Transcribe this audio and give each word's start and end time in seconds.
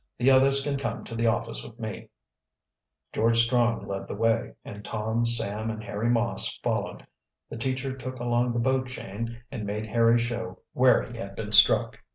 The 0.17 0.31
others 0.31 0.63
can 0.63 0.79
come 0.79 1.03
to 1.03 1.13
the 1.15 1.27
office 1.27 1.63
with 1.63 1.79
me." 1.79 2.09
George 3.13 3.37
Strong 3.37 3.87
led 3.87 4.07
the 4.07 4.15
way, 4.15 4.55
and 4.65 4.83
Tom, 4.83 5.25
Sam, 5.27 5.69
and 5.69 5.83
Harry 5.83 6.09
Moss 6.09 6.57
followed. 6.63 7.05
The 7.51 7.57
teacher 7.57 7.95
took 7.95 8.19
along 8.19 8.53
the 8.53 8.59
boat 8.59 8.87
chain 8.87 9.43
and 9.51 9.63
made 9.63 9.85
Harry 9.85 10.17
show 10.17 10.63
where 10.73 11.03
he 11.03 11.19
had 11.19 11.35
been 11.35 11.51
struck. 11.51 12.01